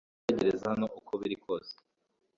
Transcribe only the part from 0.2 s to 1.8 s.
gutegereza hano uko biri kose